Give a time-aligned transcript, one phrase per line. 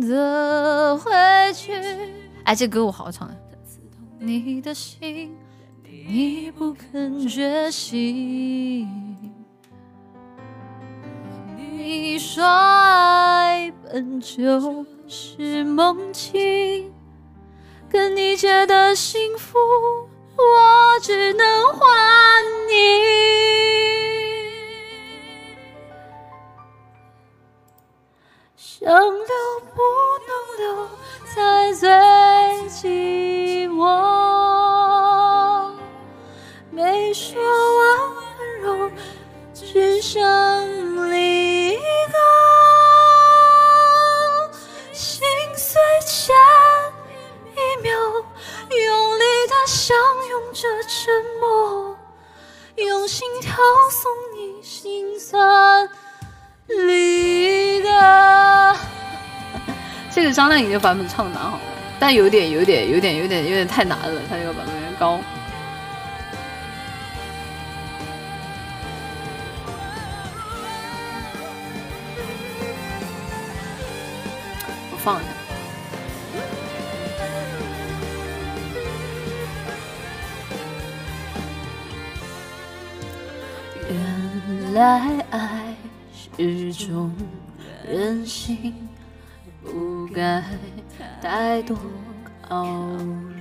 [0.00, 1.10] 的回
[1.54, 1.72] 去。
[2.44, 3.34] 哎，这歌我好好唱啊。
[4.18, 5.36] 你的心，
[5.82, 8.88] 你不肯觉醒。
[11.56, 16.92] 你说爱本就是梦境，
[17.88, 19.58] 跟你借的幸福，
[20.36, 22.74] 我只能还你。
[28.56, 28.88] 想，
[31.74, 31.88] 最
[32.68, 33.86] 寂寞。
[36.70, 37.40] 没说
[37.78, 37.80] 完
[38.16, 38.90] 温柔，
[39.54, 41.80] 只剩离歌。
[44.92, 45.22] 心
[45.56, 46.34] 碎前
[47.54, 49.96] 一秒，用力的相
[50.28, 51.96] 拥着沉默，
[52.76, 53.54] 用心跳
[53.90, 55.88] 送你心酸
[56.66, 57.49] 离。
[60.12, 61.62] 这个张靓颖的版本唱的蛮好的，
[61.98, 65.20] 但有点、有点、有点、有点、有点太难了，他这个版本有点高。
[74.92, 75.30] 我放一下。
[83.88, 85.74] 原来爱
[86.36, 87.12] 是种
[87.88, 88.74] 任性，
[89.62, 90.42] 不该
[91.20, 91.76] 太多
[92.48, 92.66] 考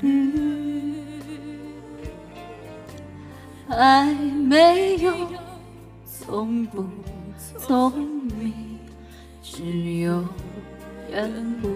[0.00, 0.94] 虑。
[3.68, 5.12] 爱没有
[6.06, 6.84] 从不
[7.58, 7.92] 聪
[8.38, 8.52] 明，
[9.42, 10.24] 只有
[11.10, 11.68] 愿不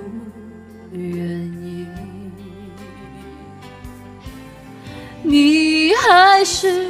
[0.93, 1.87] 愿意。
[5.23, 6.89] 你还是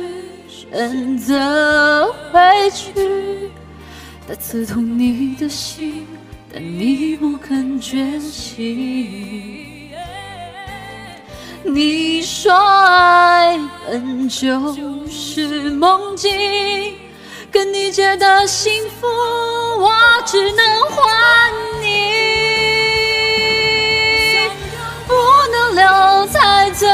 [0.48, 2.92] 选择回去，
[4.28, 6.06] 它刺痛你的心，
[6.52, 9.86] 但你不肯觉醒。
[11.62, 16.30] 你说爱本就是梦境，
[17.50, 19.06] 跟你借的幸福，
[19.78, 19.92] 我
[20.24, 21.52] 只能还
[21.82, 21.86] 你。
[25.06, 25.12] 不
[25.52, 26.88] 能留才最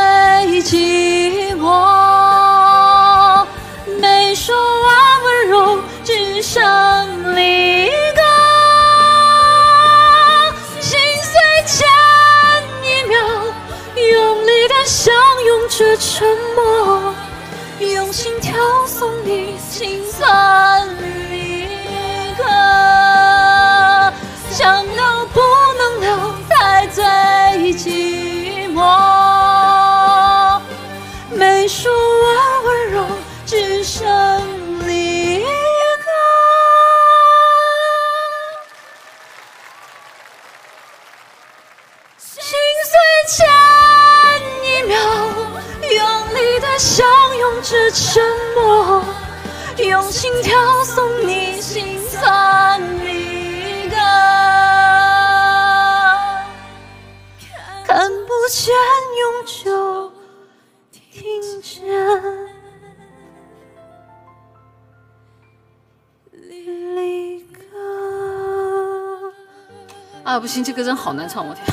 [0.63, 1.24] 寂
[15.77, 16.25] 着沉
[16.55, 17.13] 默，
[17.81, 18.55] 用心跳
[18.87, 21.67] 送你心酸离
[22.37, 22.45] 歌。
[24.53, 25.41] 想留不
[25.77, 26.17] 能留，
[26.49, 27.03] 才最
[27.75, 28.79] 寂寞。
[31.33, 33.05] 没说完温柔，
[33.45, 34.07] 只剩
[34.87, 35.49] 离歌。
[42.17, 42.97] 心碎
[43.29, 43.45] 前
[46.79, 48.23] 相拥着沉
[48.55, 49.03] 默，
[49.79, 50.53] 用心跳
[50.85, 53.97] 送你心酸离歌。
[57.87, 58.75] 看不见
[59.21, 60.13] 永久，
[60.93, 61.85] 听见。
[70.25, 71.67] 啊，不行，这歌真好难唱，我天，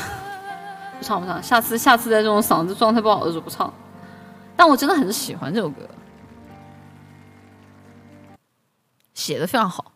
[0.98, 3.72] 不唱不唱，下次下次在这种嗓子状态不好的时候不唱。
[4.64, 5.82] 但我真的很喜欢这首歌，
[9.12, 9.90] 写的非常好。